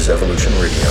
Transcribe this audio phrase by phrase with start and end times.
[0.00, 0.90] is Evolution Radio.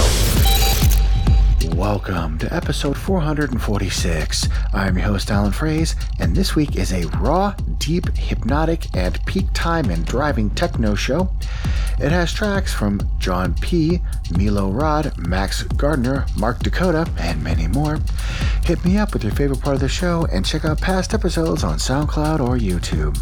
[1.75, 4.47] Welcome to episode 446.
[4.71, 9.47] I'm your host, Alan Fraze, and this week is a raw, deep, hypnotic, and peak
[9.56, 11.31] time and driving techno show.
[11.97, 13.99] It has tracks from John P.,
[14.37, 17.98] Milo Raad, Max Gardner, Mark Dekoda, and many more.
[18.69, 21.63] Hit me up with your favorite part of the show and check out past episodes
[21.63, 23.17] on SoundCloud or YouTube.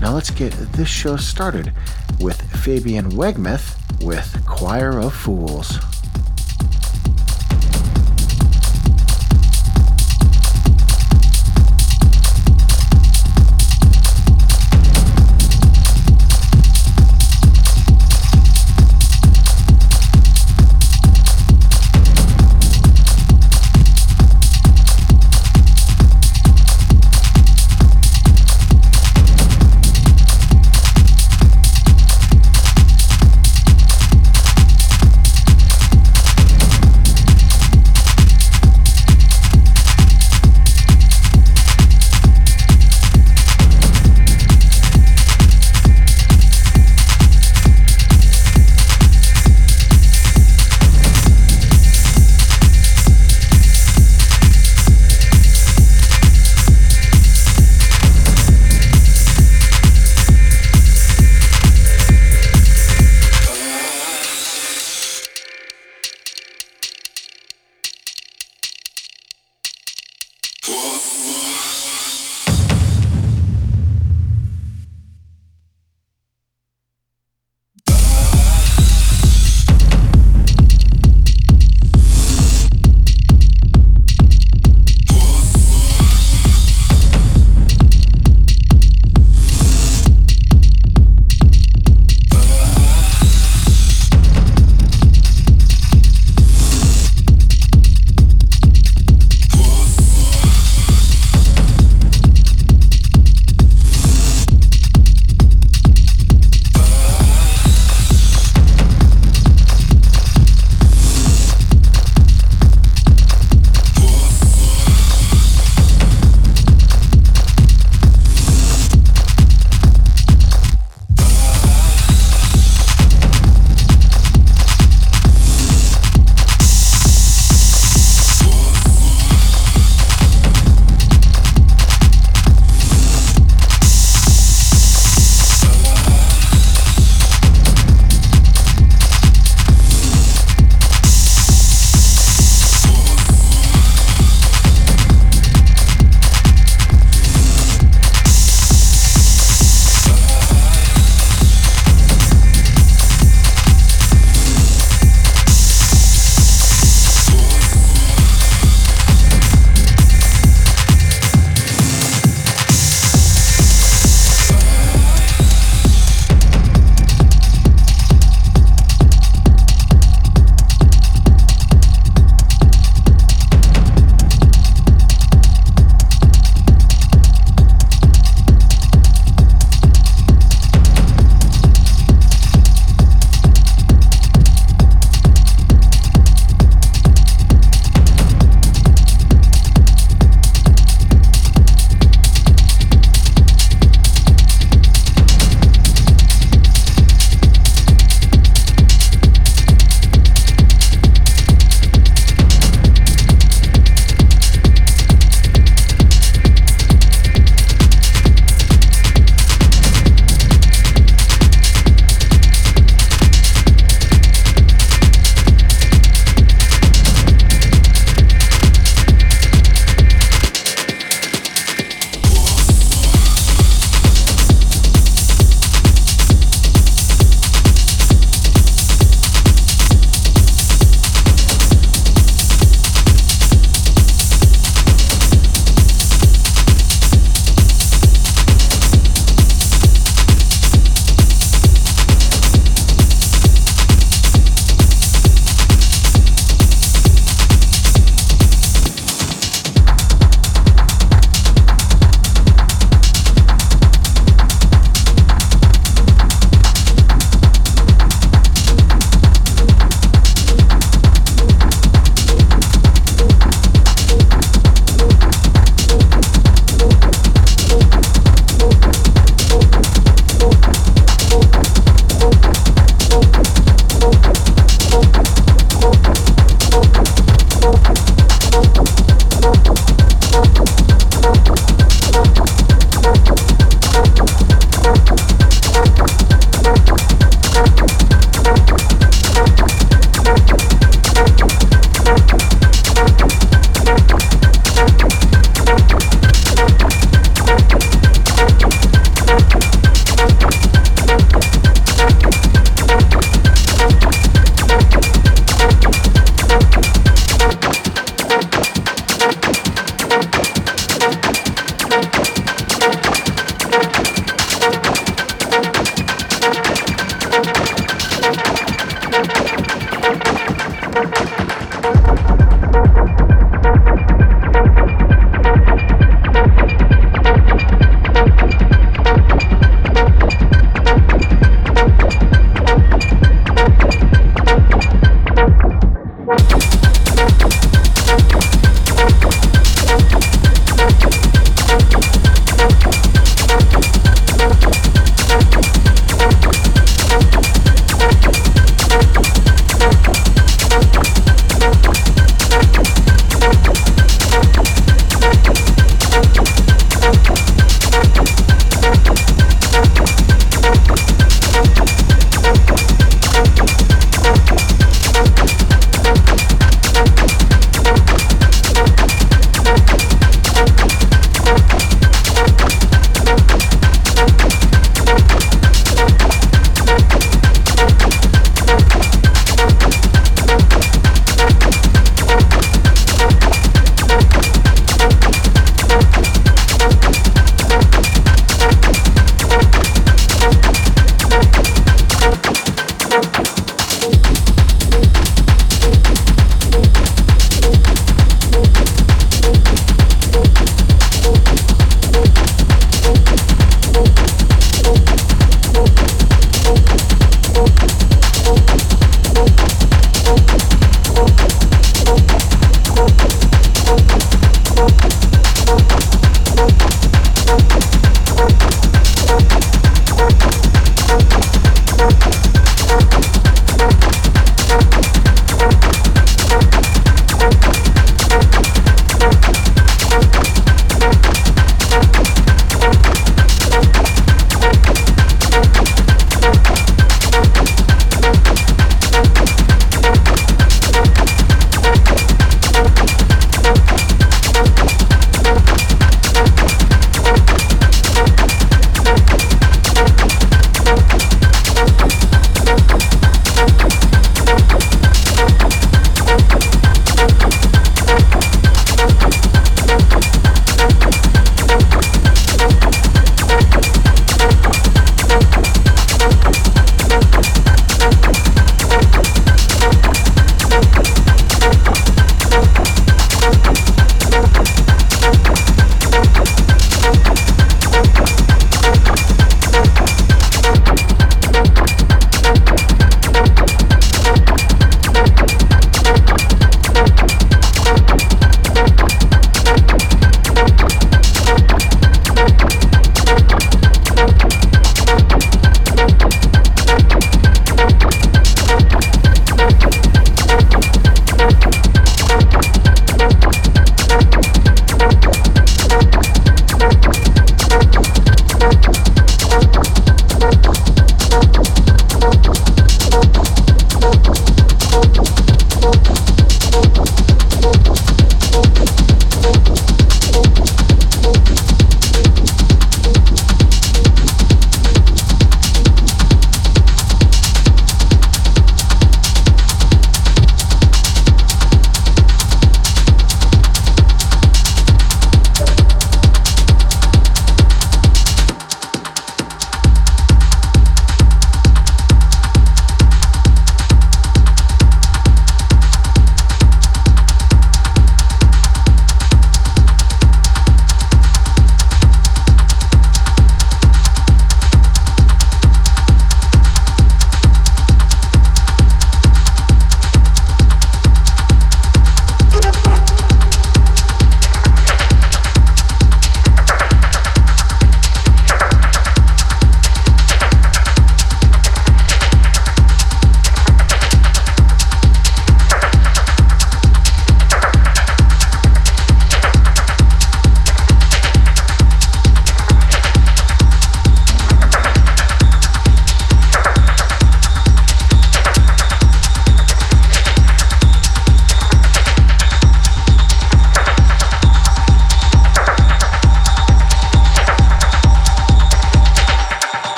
[0.00, 1.72] Now let's get this show started
[2.20, 3.74] with Fabian Wegmeth
[4.04, 5.76] with Choir of Fools.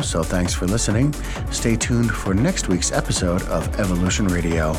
[0.00, 1.12] So thanks for listening.
[1.50, 4.74] Stay tuned for next week's episode of Evolution Radio.